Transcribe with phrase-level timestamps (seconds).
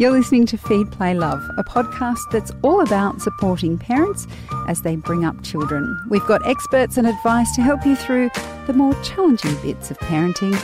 [0.00, 4.26] You're listening to Feed, Play, Love, a podcast that's all about supporting parents
[4.66, 5.94] as they bring up children.
[6.08, 8.30] We've got experts and advice to help you through
[8.66, 10.54] the more challenging bits of parenting.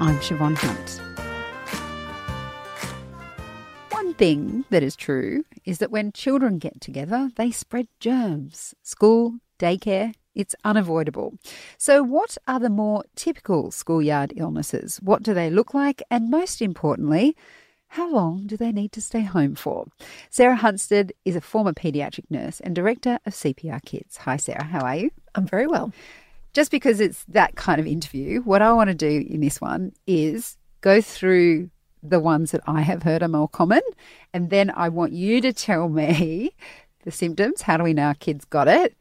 [0.00, 1.02] I'm Siobhan Hunt.
[3.90, 8.74] One thing that is true is that when children get together, they spread germs.
[8.82, 11.34] School, daycare, it's unavoidable.
[11.76, 15.00] So, what are the more typical schoolyard illnesses?
[15.02, 16.02] What do they look like?
[16.10, 17.36] And most importantly,
[17.88, 19.86] how long do they need to stay home for?
[20.30, 24.18] Sarah Hunstead is a former paediatric nurse and director of CPR Kids.
[24.18, 24.64] Hi, Sarah.
[24.64, 25.10] How are you?
[25.34, 25.92] I'm very well.
[26.52, 29.92] Just because it's that kind of interview, what I want to do in this one
[30.06, 31.70] is go through
[32.02, 33.82] the ones that I have heard are more common,
[34.32, 36.52] and then I want you to tell me
[37.04, 37.62] the symptoms.
[37.62, 38.96] How do we know our kids got it?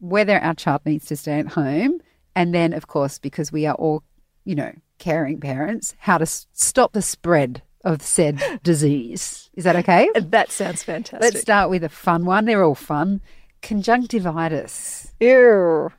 [0.00, 2.00] whether our child needs to stay at home,
[2.34, 4.02] and then, of course, because we are all,
[4.44, 9.50] you know, caring parents, how to stop the spread of said disease.
[9.54, 10.08] Is that okay?
[10.20, 11.20] That sounds fantastic.
[11.20, 12.44] Let's start with a fun one.
[12.44, 13.20] They're all fun.
[13.62, 15.12] Conjunctivitis.
[15.20, 15.90] Ew.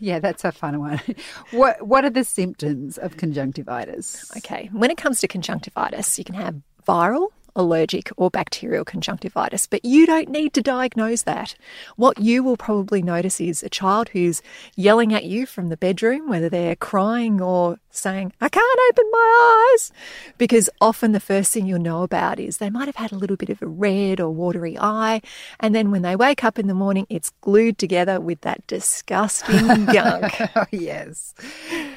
[0.00, 1.00] Yeah, that's a fun one.
[1.50, 4.30] What What are the symptoms of conjunctivitis?
[4.36, 9.84] Okay, when it comes to conjunctivitis, you can have viral, allergic, or bacterial conjunctivitis, but
[9.84, 11.54] you don't need to diagnose that.
[11.96, 14.42] What you will probably notice is a child who's
[14.76, 19.68] yelling at you from the bedroom, whether they're crying or saying, I can't open my
[19.74, 19.92] eyes.
[20.38, 23.36] Because often the first thing you'll know about is they might have had a little
[23.36, 25.22] bit of a red or watery eye.
[25.60, 29.84] And then when they wake up in the morning, it's glued together with that disgusting
[29.86, 30.34] gunk.
[30.56, 31.34] oh, yes.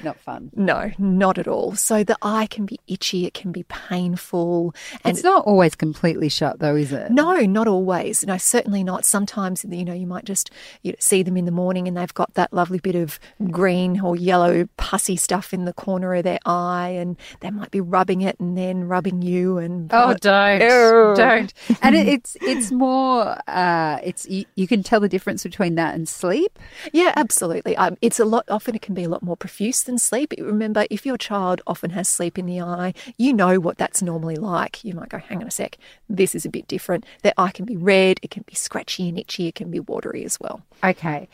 [0.04, 0.52] Not fun.
[0.56, 1.76] No, not at all.
[1.76, 4.76] So the eye can be itchy, it can be painful.
[5.04, 7.12] And it's not always completely shut, though, is it?
[7.12, 8.26] No, not always.
[8.26, 9.06] No, certainly not.
[9.06, 10.52] Sometimes, you know, you might just
[10.84, 13.20] you know, see them in the morning and they've got that lovely bit of
[13.52, 17.80] green or yellow pussy stuff in the corner of their eye and they might be
[17.80, 20.62] rubbing it and then rubbing you and oh don't.
[20.62, 21.14] Ew.
[21.16, 21.54] don't.
[21.82, 25.96] And it, it's it's more uh it's you, you, can tell the difference between that
[25.96, 26.60] and sleep.
[26.92, 27.76] Yeah absolutely.
[27.78, 30.34] Um, it's a lot often it can be a lot more profuse than sleep.
[30.38, 34.36] Remember if your child often has sleep in the eye you know what that's normally
[34.36, 34.84] like.
[34.84, 35.78] You might go hang on a sec.
[36.10, 37.06] This is a bit different.
[37.24, 38.20] Their eye can be red.
[38.22, 39.48] It can be scratchy and itchy.
[39.48, 40.62] It can be watery as well.
[40.84, 41.30] Okay.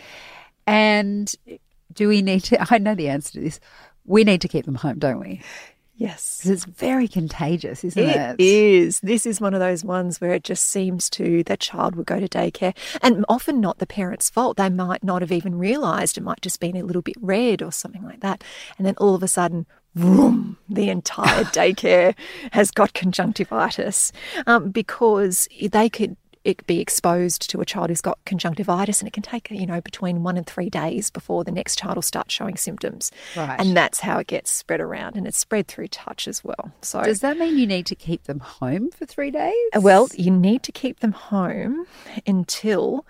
[0.67, 1.33] And
[1.93, 3.59] do we need to i know the answer to this
[4.05, 5.41] we need to keep them home, don't we?
[5.95, 6.39] Yes.
[6.39, 8.35] Because it's very contagious, isn't it?
[8.39, 8.99] It is.
[9.01, 12.19] This is one of those ones where it just seems to the child would go
[12.19, 14.57] to daycare and often not the parent's fault.
[14.57, 17.71] They might not have even realised it might just been a little bit red or
[17.71, 18.43] something like that.
[18.77, 22.15] And then all of a sudden, vroom, the entire daycare
[22.51, 24.11] has got conjunctivitis
[24.47, 29.13] um, because they could it be exposed to a child who's got conjunctivitis and it
[29.13, 32.31] can take you know between one and three days before the next child will start
[32.31, 33.11] showing symptoms.
[33.35, 33.59] Right.
[33.59, 36.73] and that's how it gets spread around and it's spread through touch as well.
[36.81, 39.53] So does that mean you need to keep them home for three days?
[39.75, 41.85] Uh, well you need to keep them home
[42.27, 43.05] until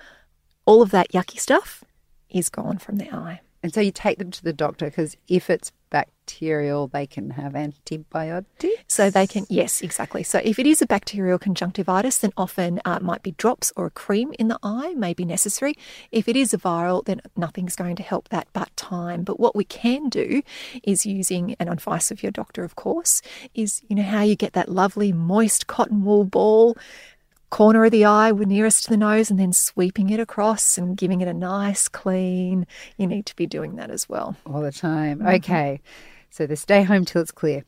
[0.66, 1.84] all of that yucky stuff
[2.30, 3.42] is gone from the eye.
[3.62, 7.56] And so you take them to the doctor because if it's bacterial, they can have
[7.56, 8.84] antibiotics.
[8.88, 10.24] So they can, yes, exactly.
[10.24, 13.92] So if it is a bacterial conjunctivitis, then often uh, might be drops or a
[13.92, 15.76] cream in the eye may be necessary.
[16.12, 19.24] If it is a viral, then nothing's going to help that but time.
[19.24, 20.42] But what we can do
[20.84, 23.22] is using an advice of your doctor, of course,
[23.54, 26.76] is you know how you get that lovely moist cotton wool ball
[27.54, 31.22] corner of the eye nearest to the nose and then sweeping it across and giving
[31.22, 32.66] it a nice clean.
[32.98, 34.36] You need to be doing that as well.
[34.48, 35.20] All the time.
[35.20, 35.36] Mm-hmm.
[35.36, 35.80] Okay.
[36.32, 37.64] So the stay home till it's clear.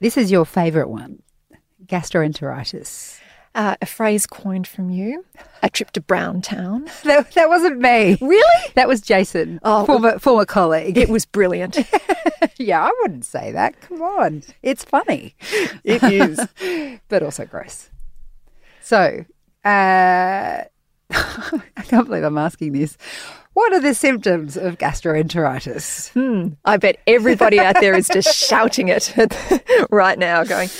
[0.00, 1.22] This is your favourite one
[1.84, 3.20] gastroenteritis.
[3.54, 5.26] Uh, a phrase coined from you,
[5.62, 6.84] a trip to Browntown.
[7.04, 8.16] that, that wasn't me.
[8.22, 8.72] Really?
[8.74, 10.96] That was Jason, oh, former, former colleague.
[10.96, 11.76] It was brilliant.
[12.56, 13.78] yeah, I wouldn't say that.
[13.82, 14.44] Come on.
[14.62, 15.34] It's funny.
[15.84, 17.00] It is.
[17.08, 17.89] but also gross.
[18.82, 19.24] So,
[19.64, 20.64] uh,
[21.10, 22.96] I can't believe I'm asking this.
[23.52, 26.10] What are the symptoms of gastroenteritis?
[26.10, 29.12] Hmm, I bet everybody out there is just shouting it
[29.90, 30.70] right now, going,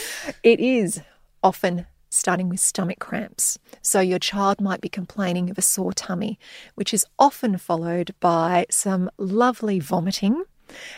[0.43, 1.01] it is
[1.43, 3.59] often starting with stomach cramps.
[3.83, 6.39] So your child might be complaining of a sore tummy,
[6.75, 10.45] which is often followed by some lovely vomiting.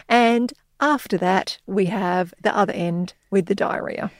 [0.08, 4.10] And after that, we have the other end with the diarrhea.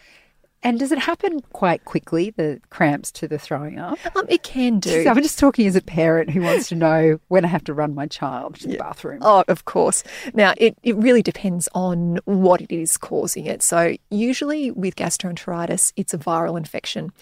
[0.62, 3.98] And does it happen quite quickly, the cramps to the throwing up?
[4.16, 5.08] Um, it can do.
[5.08, 7.94] I'm just talking as a parent who wants to know when I have to run
[7.94, 9.18] my child to the bathroom.
[9.22, 10.04] Oh, of course.
[10.34, 13.62] Now, it, it really depends on what it is causing it.
[13.62, 17.12] So, usually with gastroenteritis, it's a viral infection.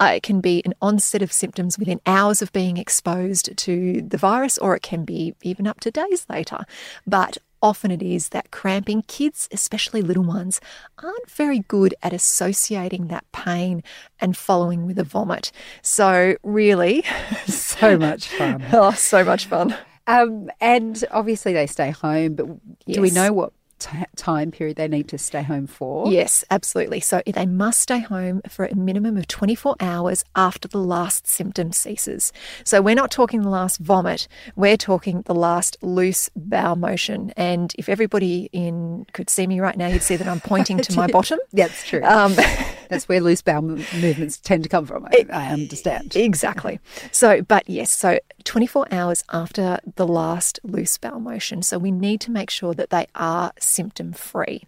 [0.00, 4.16] Uh, it can be an onset of symptoms within hours of being exposed to the
[4.16, 6.64] virus, or it can be even up to days later.
[7.06, 10.60] But often it is that cramping kids, especially little ones,
[11.02, 13.82] aren't very good at associating that pain
[14.20, 15.52] and following with a vomit.
[15.82, 17.04] So, really,
[17.46, 18.64] so much fun.
[18.72, 19.76] oh, so much fun.
[20.06, 22.46] Um, and obviously they stay home, but
[22.86, 26.10] do we know what t- time period they need to stay home for?
[26.10, 27.00] Yes, absolutely.
[27.00, 31.72] So they must stay home for a minimum of 24 hours after the last symptom
[31.72, 32.32] ceases.
[32.64, 37.32] So we're not talking the last vomit, we're talking the last loose bowel motion.
[37.36, 40.92] And if everybody in could see me right now, you'd see that I'm pointing to
[40.96, 41.38] my bottom.
[41.52, 42.02] That's true.
[42.04, 42.36] Um,
[42.90, 45.06] That's where loose bowel movements tend to come from.
[45.06, 46.16] I, I understand.
[46.16, 46.80] Exactly.
[47.12, 51.62] So, but yes, so 24 hours after the last loose bowel motion.
[51.62, 54.64] So we need to make sure that they are symptom free.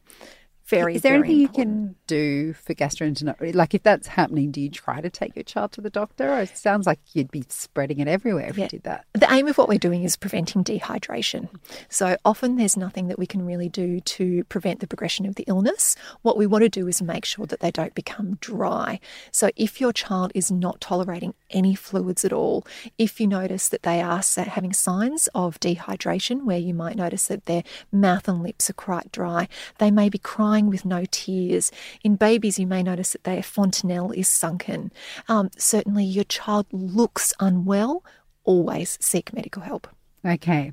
[0.73, 3.55] Very, Is there very anything you can do for gastroenteritis?
[3.55, 6.33] Like, if that's happening, do you try to take your child to the doctor?
[6.33, 8.65] Or it sounds like you'd be spreading it everywhere if Yeah.
[8.65, 9.05] you did that.
[9.13, 11.49] The aim of what we're doing is preventing dehydration.
[11.91, 15.45] So often there's nothing that we can really do to prevent the progression of the
[15.47, 15.95] illness.
[16.23, 18.99] What we want to do is make sure that they don't become dry.
[19.31, 22.67] So if your child is not tolerating any fluids at all,
[22.97, 27.45] if you notice that they are having signs of dehydration, where you might notice that
[27.45, 29.49] their mouth and lips are quite dry,
[29.79, 31.71] they may be crying with no tears.
[32.05, 34.93] In babies, you may notice that their fontanelle is sunken.
[35.29, 38.05] Um, certainly, your child looks unwell
[38.45, 39.87] always seek medical help.
[40.25, 40.73] Okay.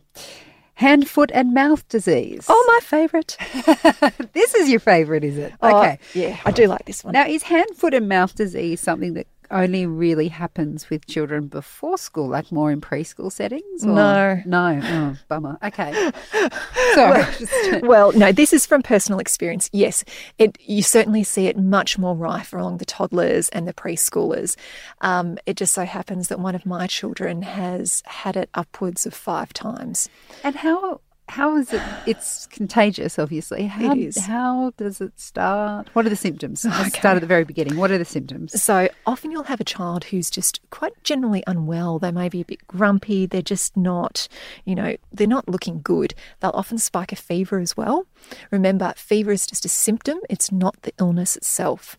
[0.75, 2.45] Hand, foot, and mouth disease.
[2.47, 3.35] Oh, my favourite.
[4.33, 5.53] this is your favourite, is it?
[5.61, 5.99] Oh, Okay.
[6.13, 7.13] yeah, I do like this one.
[7.13, 11.97] Now, is hand, foot, and mouth disease something that only really happens with children before
[11.97, 13.83] school, like more in preschool settings?
[13.83, 14.41] or- No.
[14.45, 14.79] No.
[14.83, 15.57] Oh, bummer.
[15.63, 16.11] Okay.
[16.93, 17.23] Sorry.
[17.37, 19.69] just- well, no, this is from personal experience.
[19.73, 20.03] Yes,
[20.37, 24.55] it you certainly see it much more rife along the toddlers and the preschoolers.
[25.01, 29.13] Um, it just so happens that one of my children has had it upwards of
[29.13, 30.09] five times.
[30.43, 31.81] and how how is it?
[32.07, 33.67] It's contagious, obviously.
[33.67, 34.17] How, is.
[34.17, 35.87] How does it start?
[35.93, 36.65] What are the symptoms?
[36.69, 37.77] Let's start at the very beginning.
[37.77, 38.59] What are the symptoms?
[38.61, 41.99] So often you'll have a child who's just quite generally unwell.
[41.99, 43.27] They may be a bit grumpy.
[43.27, 44.27] They're just not,
[44.65, 46.15] you know, they're not looking good.
[46.39, 48.07] They'll often spike a fever as well.
[48.49, 51.97] Remember, fever is just a symptom, it's not the illness itself.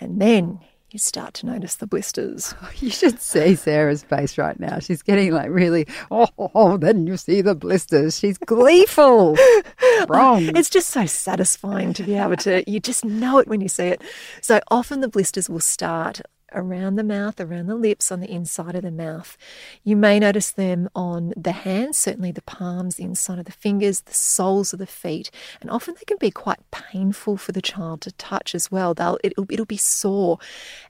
[0.00, 0.60] And then
[0.92, 2.54] you start to notice the blisters.
[2.80, 4.80] You should see Sarah's face right now.
[4.80, 8.18] She's getting like really, oh, oh, then you see the blisters.
[8.18, 9.36] She's gleeful.
[9.84, 10.56] Oh, Wrong.
[10.56, 13.86] It's just so satisfying to be able to, you just know it when you see
[13.86, 14.02] it.
[14.40, 16.22] So often the blisters will start
[16.54, 19.36] around the mouth, around the lips, on the inside of the mouth.
[19.82, 24.02] You may notice them on the hands, certainly the palms, the inside of the fingers,
[24.02, 28.00] the soles of the feet, and often they can be quite painful for the child
[28.02, 28.94] to touch as well.
[28.94, 30.38] They'll it'll, it'll be sore,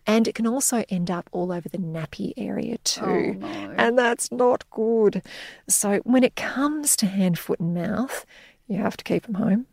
[0.06, 4.30] and it can also end up all over the nappy area too, oh, and that's
[4.30, 5.22] not good.
[5.68, 8.26] So when it comes to hand, foot, and mouth,
[8.66, 9.66] you have to keep them home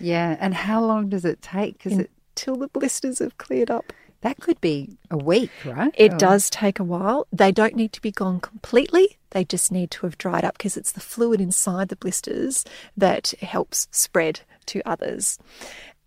[0.00, 0.36] yeah.
[0.40, 1.78] And how long does it take?
[1.78, 3.92] Because it, till the blisters have cleared up.
[4.22, 5.94] That could be a week, right?
[5.96, 7.26] It does take a while.
[7.32, 9.16] They don't need to be gone completely.
[9.30, 12.64] They just need to have dried up because it's the fluid inside the blisters
[12.96, 15.38] that helps spread to others.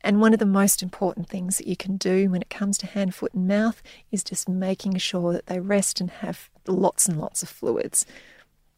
[0.04, 2.88] And one of the most important things that you can do when it comes to
[2.88, 3.82] hand, foot, and mouth
[4.12, 8.06] is just making sure that they rest and have lots and lots of fluids.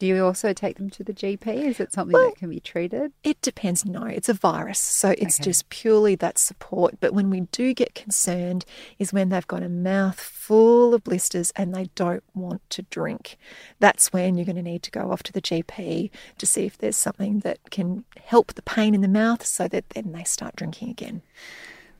[0.04, 1.46] Do you also take them to the GP?
[1.64, 3.12] Is it something that can be treated?
[3.22, 3.86] It depends.
[3.86, 4.78] No, it's a virus.
[4.78, 5.44] So it's Okay.
[5.44, 7.00] just purely that support.
[7.00, 8.66] But when we do get concerned
[8.98, 13.38] is when they've got a mouth full of blisters and they don't want to drink.
[13.80, 16.76] That's when you're going to need to go off to the GP to see if
[16.76, 20.54] there's something that can help the pain in the mouth so that then they start
[20.54, 21.22] drinking again.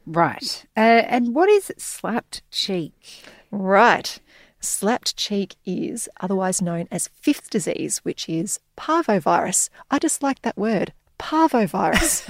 [0.04, 0.66] Right.
[0.76, 3.24] Uh, and what is slapped cheek?
[3.50, 4.18] Right.
[4.64, 9.68] Slapped cheek is otherwise known as fifth disease, which is parvovirus.
[9.90, 12.24] I just like that word, parvovirus.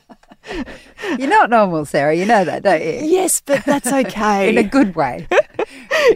[1.18, 2.14] You're not normal, Sarah.
[2.14, 3.00] You know that, don't you?
[3.02, 4.48] yes, but that's okay.
[4.48, 5.26] In a good way.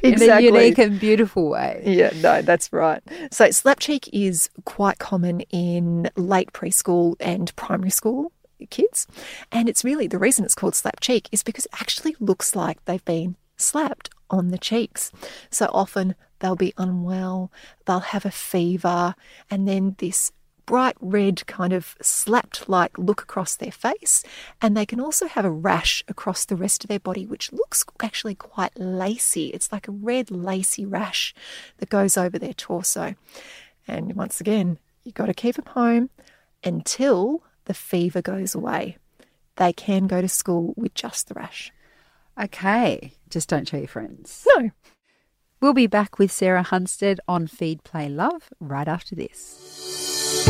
[0.02, 0.48] exactly.
[0.48, 1.82] In a unique and beautiful way.
[1.84, 3.02] Yeah, no, that's right.
[3.30, 8.32] So slap cheek is quite common in late preschool and primary school
[8.68, 9.06] kids.
[9.50, 12.84] And it's really the reason it's called slap cheek is because it actually looks like
[12.84, 15.12] they've been slapped on the cheeks.
[15.50, 17.52] So often they'll be unwell,
[17.86, 19.14] they'll have a fever,
[19.50, 20.32] and then this
[20.70, 24.22] bright red kind of slapped like look across their face
[24.62, 27.84] and they can also have a rash across the rest of their body which looks
[28.00, 29.48] actually quite lacy.
[29.48, 31.34] It's like a red lacy rash
[31.78, 33.16] that goes over their torso.
[33.88, 36.08] And once again you've got to keep them home
[36.62, 38.96] until the fever goes away.
[39.56, 41.72] They can go to school with just the rash
[42.40, 43.12] Okay.
[43.28, 44.46] Just don't show your friends.
[44.56, 44.70] no
[45.60, 50.46] We'll be back with Sarah Hunstead on Feed Play Love right after this.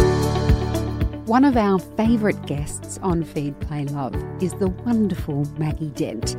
[1.26, 6.36] One of our favourite guests on Feed Play Love is the wonderful Maggie Dent.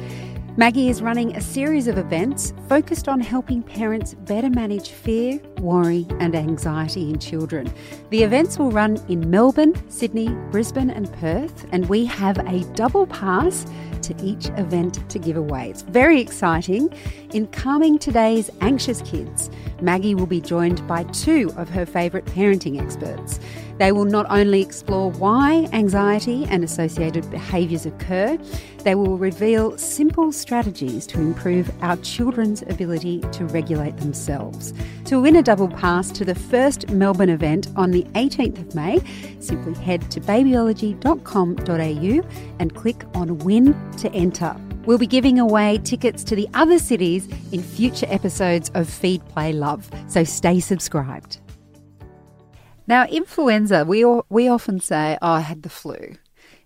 [0.58, 6.06] Maggie is running a series of events focused on helping parents better manage fear, worry,
[6.20, 7.72] and anxiety in children.
[8.10, 13.08] The events will run in Melbourne, Sydney, Brisbane, and Perth, and we have a double
[13.08, 13.66] pass
[14.02, 15.70] to each event to give away.
[15.70, 16.94] It's very exciting.
[17.32, 19.50] In Calming Today's Anxious Kids,
[19.82, 23.40] Maggie will be joined by two of her favourite parenting experts.
[23.82, 28.38] They will not only explore why anxiety and associated behaviours occur,
[28.84, 34.72] they will reveal simple strategies to improve our children's ability to regulate themselves.
[35.06, 39.00] To win a double pass to the first Melbourne event on the 18th of May,
[39.40, 44.56] simply head to babyology.com.au and click on Win to enter.
[44.86, 49.54] We'll be giving away tickets to the other cities in future episodes of Feed Play
[49.54, 51.40] Love, so stay subscribed.
[52.92, 56.18] Now, influenza, we, we often say, oh, I had the flu.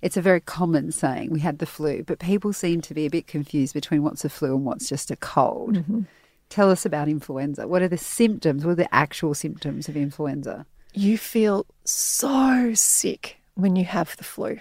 [0.01, 3.11] It's a very common saying, we had the flu, but people seem to be a
[3.11, 5.75] bit confused between what's a flu and what's just a cold.
[5.75, 6.01] Mm-hmm.
[6.49, 7.67] Tell us about influenza.
[7.67, 8.65] What are the symptoms?
[8.65, 10.65] What are the actual symptoms of influenza?
[10.95, 14.57] You feel so sick when you have the flu.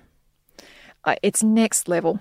[1.02, 2.20] Uh, it's next level.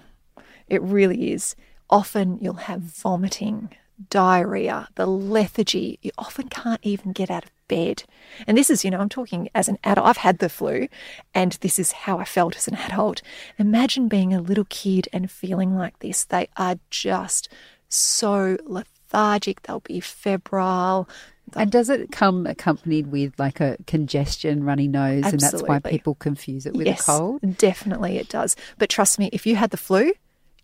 [0.70, 1.58] It really is.
[1.90, 3.76] Often you'll have vomiting,
[4.10, 6.00] diarrhea, the lethargy.
[6.02, 8.04] You often can't even get out of bed.
[8.48, 10.08] And this is, you know, I'm talking as an adult.
[10.08, 10.88] I've had the flu,
[11.34, 13.22] and this is how I felt as an adult.
[13.58, 16.26] Imagine being a little kid and feeling like this.
[16.26, 17.50] They are just
[17.90, 21.08] so lethargic, they'll be febrile.
[21.56, 25.32] And does it come accompanied with like a congestion, runny nose, Absolutely.
[25.32, 27.58] and that's why people confuse it with yes, a cold?
[27.58, 28.56] Definitely it does.
[28.80, 30.14] But trust me, if you had the flu,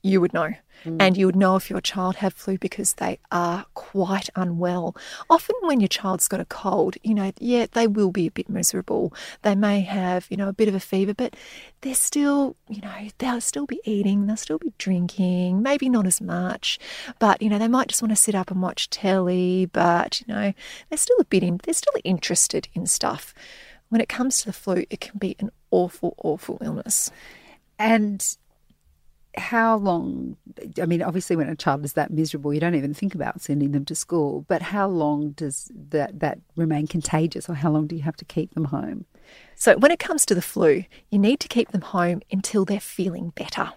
[0.01, 0.53] you would know.
[0.85, 0.97] Mm.
[0.99, 4.95] And you would know if your child had flu because they are quite unwell.
[5.29, 8.49] Often, when your child's got a cold, you know, yeah, they will be a bit
[8.49, 9.13] miserable.
[9.41, 11.35] They may have, you know, a bit of a fever, but
[11.81, 16.21] they're still, you know, they'll still be eating, they'll still be drinking, maybe not as
[16.21, 16.79] much,
[17.19, 20.33] but, you know, they might just want to sit up and watch telly, but, you
[20.33, 20.53] know,
[20.89, 23.33] they're still a bit in, they're still interested in stuff.
[23.89, 27.11] When it comes to the flu, it can be an awful, awful illness.
[27.77, 28.25] And
[29.37, 30.35] how long
[30.81, 33.71] i mean obviously when a child is that miserable you don't even think about sending
[33.71, 37.95] them to school but how long does that that remain contagious or how long do
[37.95, 39.05] you have to keep them home
[39.55, 42.79] so when it comes to the flu you need to keep them home until they're
[42.79, 43.71] feeling better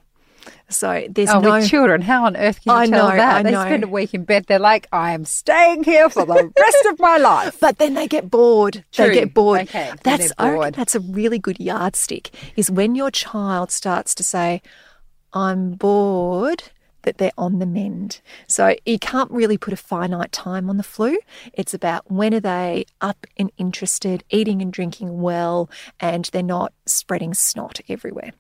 [0.68, 2.00] so there's oh, no children.
[2.00, 3.36] How on earth can you I tell know, that?
[3.36, 3.60] I they know.
[3.60, 4.46] spend a week in bed.
[4.46, 7.58] They're like, I am staying here for the rest of my life.
[7.62, 8.84] But then they get bored.
[8.92, 9.06] True.
[9.06, 9.62] They get bored.
[9.62, 10.74] Okay, that's bored.
[10.74, 12.30] that's a really good yardstick.
[12.56, 14.62] Is when your child starts to say,
[15.32, 16.64] I'm bored
[17.02, 18.20] that they're on the mend.
[18.46, 21.18] So you can't really put a finite time on the flu.
[21.52, 25.68] It's about when are they up and interested, eating and drinking well,
[26.00, 28.30] and they're not spreading snot everywhere.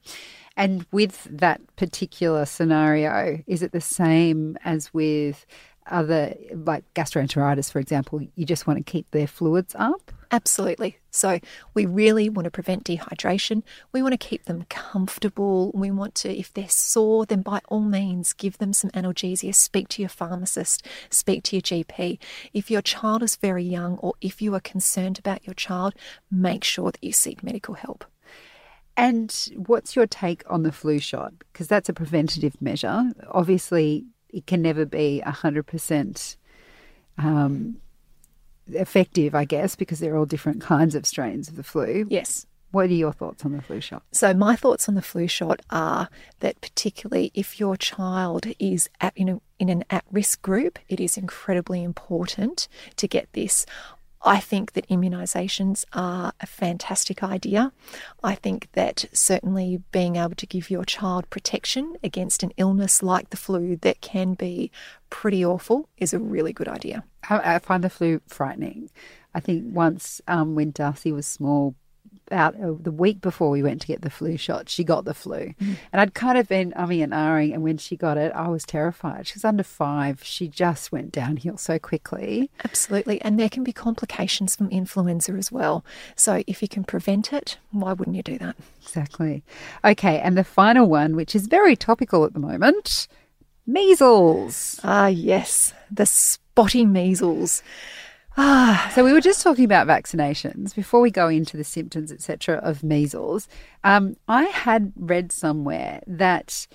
[0.56, 5.46] And with that particular scenario, is it the same as with
[5.90, 8.20] other, like gastroenteritis, for example?
[8.36, 10.12] You just want to keep their fluids up?
[10.30, 10.98] Absolutely.
[11.12, 11.40] So,
[11.74, 13.62] we really want to prevent dehydration.
[13.92, 15.70] We want to keep them comfortable.
[15.72, 19.54] We want to, if they're sore, then by all means give them some analgesia.
[19.54, 22.18] Speak to your pharmacist, speak to your GP.
[22.54, 25.94] If your child is very young or if you are concerned about your child,
[26.30, 28.06] make sure that you seek medical help.
[28.96, 31.34] And what's your take on the flu shot?
[31.52, 33.12] Because that's a preventative measure.
[33.30, 36.36] Obviously, it can never be 100%
[37.18, 37.76] um,
[38.68, 42.06] effective, I guess, because they're all different kinds of strains of the flu.
[42.08, 42.46] Yes.
[42.70, 44.02] What are your thoughts on the flu shot?
[44.12, 46.08] So my thoughts on the flu shot are
[46.40, 51.18] that particularly if your child is at, in, a, in an at-risk group, it is
[51.18, 53.66] incredibly important to get this.
[54.24, 57.72] I think that immunisations are a fantastic idea.
[58.22, 63.30] I think that certainly being able to give your child protection against an illness like
[63.30, 64.70] the flu that can be
[65.10, 67.04] pretty awful is a really good idea.
[67.28, 68.90] I, find the flu frightening.
[69.34, 71.74] I think once um, when Darcy was small,
[72.32, 75.14] about uh, the week before we went to get the flu shot, she got the
[75.14, 75.54] flu.
[75.60, 75.76] Mm.
[75.92, 77.52] And I'd kind of been umming and ahhing.
[77.52, 79.26] And when she got it, I was terrified.
[79.26, 80.24] She was under five.
[80.24, 82.50] She just went downhill so quickly.
[82.64, 83.20] Absolutely.
[83.20, 85.84] And there can be complications from influenza as well.
[86.16, 88.56] So if you can prevent it, why wouldn't you do that?
[88.82, 89.44] Exactly.
[89.84, 90.18] Okay.
[90.20, 93.08] And the final one, which is very topical at the moment
[93.66, 94.80] measles.
[94.82, 95.72] Ah, yes.
[95.90, 97.62] The spotty measles.
[98.36, 102.56] Ah, so we were just talking about vaccinations before we go into the symptoms, etc.,
[102.56, 103.48] of measles.
[103.84, 106.66] Um, I had read somewhere that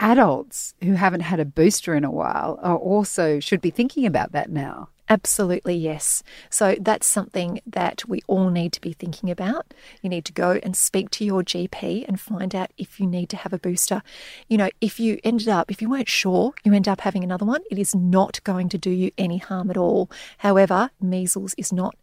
[0.00, 4.32] adults who haven't had a booster in a while are also should be thinking about
[4.32, 4.88] that now.
[5.10, 6.22] Absolutely, yes.
[6.50, 9.72] So that's something that we all need to be thinking about.
[10.02, 13.30] You need to go and speak to your GP and find out if you need
[13.30, 14.02] to have a booster.
[14.48, 17.46] You know, if you ended up, if you weren't sure, you end up having another
[17.46, 20.10] one, it is not going to do you any harm at all.
[20.38, 21.96] However, measles is not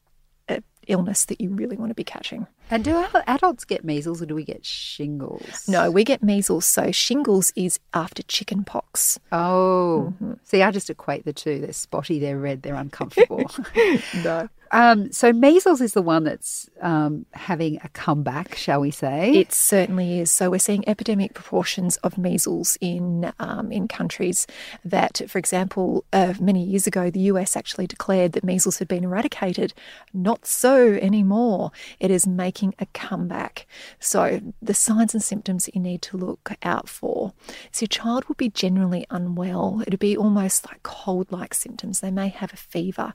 [0.48, 2.48] an illness that you really want to be catching.
[2.72, 5.68] And do our adults get measles or do we get shingles?
[5.68, 6.66] No, we get measles.
[6.66, 9.20] So shingles is after chicken pox.
[9.32, 11.60] Oh, see, I just equate the two.
[11.60, 13.44] They're spotty, they're red, they're uncomfortable.
[14.24, 14.50] No.
[14.72, 19.32] um, so measles is the one that's um, having a comeback, shall we say?
[19.34, 20.32] It certainly is.
[20.32, 24.48] So we're seeing epidemic proportions of measles in um, in countries
[24.84, 29.04] that, for example, uh, many years ago, the US actually declared that measles had been
[29.04, 29.74] eradicated.
[30.14, 31.72] Not so anymore.
[32.00, 33.68] It is making a comeback.
[34.00, 37.34] So the signs and symptoms that you need to look out for.
[37.72, 39.84] So your child will be generally unwell.
[39.86, 42.00] It'll be almost like cold-like symptoms.
[42.00, 43.14] They may have a fever.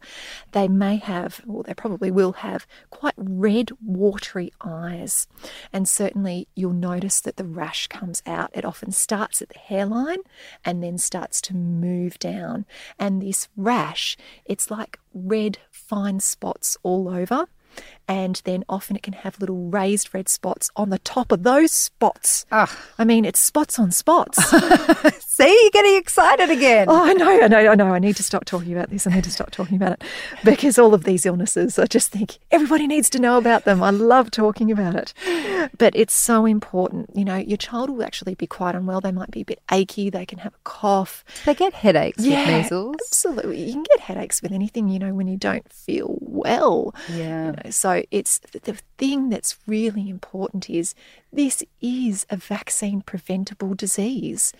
[0.52, 5.26] They may have, or they probably will have, quite red, watery eyes.
[5.72, 8.50] And certainly you'll notice that the rash comes out.
[8.52, 10.20] It often starts at the hairline
[10.64, 12.66] and then starts to move down.
[12.98, 17.46] And this rash, it's like red, fine spots all over.
[18.10, 21.70] And then often it can have little raised red spots on the top of those
[21.70, 22.44] spots.
[22.50, 22.76] Ah.
[22.98, 24.44] I mean, it's spots on spots.
[25.20, 26.88] See, you're getting excited again.
[26.90, 27.94] Oh, I know, I know, I know.
[27.94, 29.06] I need to stop talking about this.
[29.06, 30.02] I need to stop talking about it
[30.44, 33.80] because all of these illnesses, I just think everybody needs to know about them.
[33.80, 35.14] I love talking about it.
[35.78, 37.10] But it's so important.
[37.14, 39.00] You know, your child will actually be quite unwell.
[39.00, 40.10] They might be a bit achy.
[40.10, 41.24] They can have a cough.
[41.46, 42.96] They get headaches with measles.
[43.06, 43.66] Absolutely.
[43.66, 46.92] You can get headaches with anything, you know, when you don't feel well.
[47.08, 47.46] Yeah.
[47.46, 50.94] You know, so it's the thing that's really important is
[51.32, 54.52] this is a vaccine preventable disease.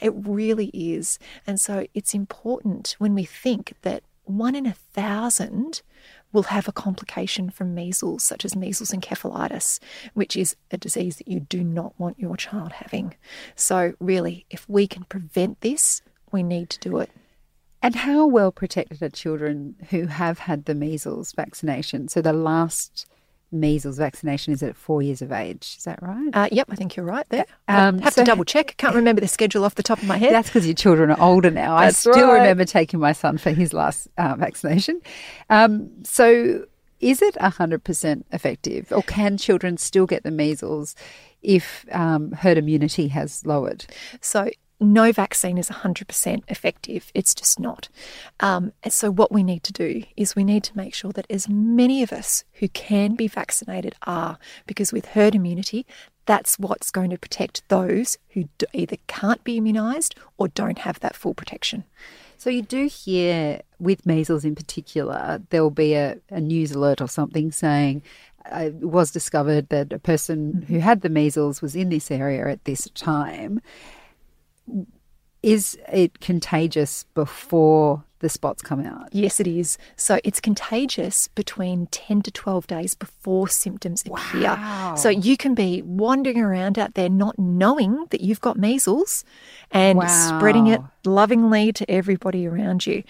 [0.00, 1.18] It really is.
[1.46, 5.82] And so it's important when we think that one in a thousand
[6.32, 9.80] will have a complication from measles, such as measles and encephalitis,
[10.14, 13.14] which is a disease that you do not want your child having.
[13.54, 17.10] So, really, if we can prevent this, we need to do it.
[17.82, 22.08] And how well protected are children who have had the measles vaccination?
[22.08, 23.06] So the last
[23.50, 25.76] measles vaccination is at four years of age.
[25.78, 26.30] Is that right?
[26.34, 27.46] Uh, yep, I think you're right there.
[27.66, 28.76] Um, I have so- to double check.
[28.76, 30.32] Can't remember the schedule off the top of my head.
[30.32, 31.76] That's because your children are older now.
[31.76, 32.40] I still right.
[32.40, 35.00] remember taking my son for his last uh, vaccination.
[35.48, 36.66] Um, so,
[37.00, 40.96] is it 100% effective, or can children still get the measles
[41.42, 43.86] if um, herd immunity has lowered?
[44.20, 47.10] So, no vaccine is 100% effective.
[47.14, 47.88] It's just not.
[48.40, 51.26] Um, and so, what we need to do is we need to make sure that
[51.28, 55.86] as many of us who can be vaccinated are, because with herd immunity,
[56.26, 61.00] that's what's going to protect those who d- either can't be immunised or don't have
[61.00, 61.84] that full protection.
[62.36, 67.00] So you do hear with measles in particular, there will be a, a news alert
[67.00, 68.02] or something saying
[68.52, 72.46] uh, it was discovered that a person who had the measles was in this area
[72.48, 73.60] at this time.
[75.42, 79.08] Is it contagious before the spots come out?
[79.12, 79.78] Yes, it is.
[79.96, 84.42] So it's contagious between 10 to 12 days before symptoms appear.
[84.42, 84.96] Wow.
[84.96, 89.24] So you can be wandering around out there not knowing that you've got measles
[89.70, 93.04] and spreading it lovingly to everybody around you.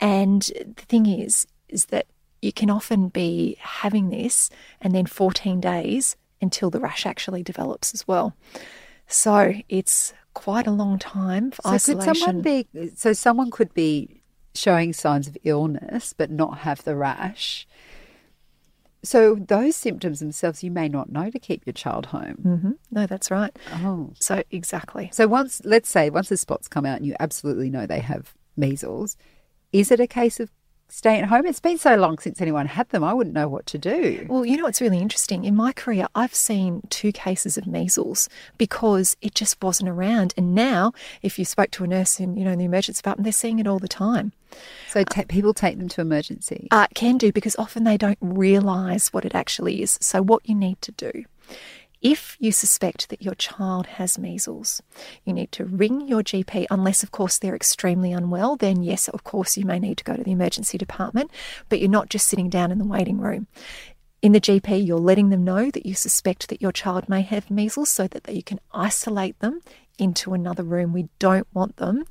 [0.00, 2.06] And the thing is, is that
[2.40, 7.94] you can often be having this and then 14 days until the rash actually develops
[7.94, 8.34] as well.
[9.06, 12.14] So it's quite a long time for So isolation.
[12.14, 12.68] could someone be?
[12.96, 14.22] So someone could be
[14.54, 17.66] showing signs of illness but not have the rash.
[19.04, 22.34] So those symptoms themselves, you may not know to keep your child home.
[22.60, 23.56] hmm No, that's right.
[23.72, 25.10] Oh, So exactly.
[25.12, 28.34] so once let's say once the spots come out and you absolutely know they have
[28.56, 29.16] measles,
[29.72, 30.50] is it a case of
[30.92, 31.46] staying at home?
[31.46, 34.26] It's been so long since anyone had them, I wouldn't know what to do.
[34.28, 35.44] Well, you know what's really interesting?
[35.44, 38.28] In my career, I've seen two cases of measles
[38.58, 40.34] because it just wasn't around.
[40.36, 43.24] And now, if you spoke to a nurse in, you know, in the emergency department,
[43.24, 44.32] they're seeing it all the time.
[44.90, 46.68] So ta people take them to emergency.
[46.70, 49.98] Uh, can do because often they don't realise what it actually is.
[50.02, 51.24] So, what you need to do
[52.02, 54.82] if you suspect that your child has measles,
[55.24, 58.56] you need to ring your GP, unless, of course, they're extremely unwell.
[58.56, 61.30] Then, yes, of course, you may need to go to the emergency department,
[61.68, 63.46] but you're not just sitting down in the waiting room.
[64.20, 67.50] In the GP, you're letting them know that you suspect that your child may have
[67.50, 69.60] measles so that you can isolate them
[69.98, 70.92] into another room.
[70.92, 72.04] We don't want them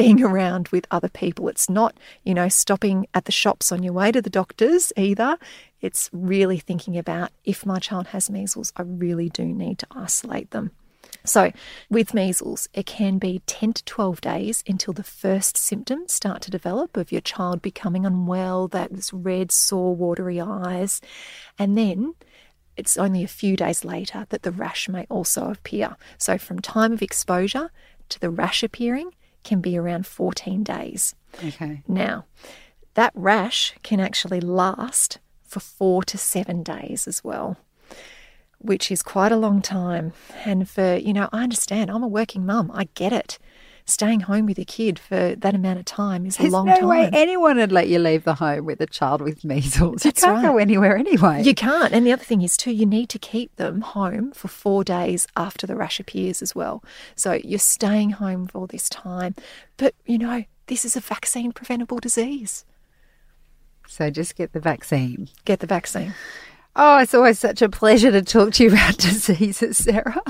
[0.00, 1.48] being around with other people.
[1.48, 5.38] It's not, you know, stopping at the shops on your way to the doctors either.
[5.80, 10.50] It's really thinking about if my child has measles, I really do need to isolate
[10.50, 10.72] them.
[11.24, 11.52] So,
[11.90, 16.50] with measles, it can be 10 to 12 days until the first symptoms start to
[16.50, 21.00] develop of your child becoming unwell, that this red, sore, watery eyes.
[21.58, 22.14] And then
[22.76, 25.96] it's only a few days later that the rash may also appear.
[26.16, 27.70] So, from time of exposure
[28.08, 29.10] to the rash appearing
[29.42, 31.14] can be around 14 days.
[31.44, 31.82] Okay.
[31.86, 32.26] Now,
[32.94, 37.56] that rash can actually last for four to seven days as well,
[38.58, 40.12] which is quite a long time.
[40.44, 43.38] And for, you know, I understand, I'm a working mum, I get it.
[43.90, 46.76] Staying home with your kid for that amount of time is a There's long no
[46.76, 46.88] time.
[46.88, 50.02] way anyone would let you leave the home with a child with measles.
[50.02, 50.50] That's you can't right.
[50.52, 51.42] go anywhere anyway.
[51.42, 51.92] You can't.
[51.92, 55.26] And the other thing is, too, you need to keep them home for four days
[55.36, 56.82] after the rash appears as well.
[57.16, 59.34] So you're staying home for all this time.
[59.76, 62.64] But, you know, this is a vaccine preventable disease.
[63.88, 65.28] so just get the vaccine.
[65.44, 66.14] Get the vaccine.
[66.76, 70.22] Oh, it's always such a pleasure to talk to you about diseases, Sarah.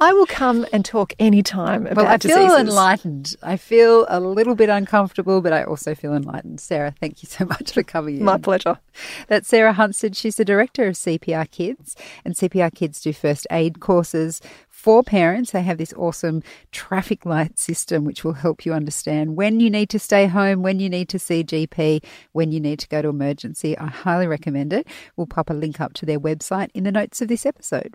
[0.00, 2.58] I will come and talk anytime about Well, I feel diseases.
[2.60, 3.36] enlightened.
[3.42, 6.60] I feel a little bit uncomfortable, but I also feel enlightened.
[6.60, 8.24] Sarah, thank you so much for coming in.
[8.24, 8.78] My pleasure.
[9.28, 10.16] That's Sarah Hunstead.
[10.16, 15.50] She's the director of CPR Kids, and CPR Kids do first aid courses for parents.
[15.50, 19.90] They have this awesome traffic light system which will help you understand when you need
[19.90, 23.08] to stay home, when you need to see GP, when you need to go to
[23.08, 23.76] emergency.
[23.76, 24.86] I highly recommend it.
[25.16, 27.94] We'll pop a link up to their website in the notes of this episode.